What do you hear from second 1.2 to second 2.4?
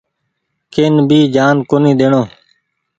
جآن ڪونيٚ ۮيڻو۔